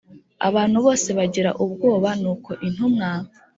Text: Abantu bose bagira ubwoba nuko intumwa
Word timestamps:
Abantu 0.47 0.77
bose 0.85 1.07
bagira 1.17 1.51
ubwoba 1.63 2.09
nuko 2.21 2.51
intumwa 2.67 3.09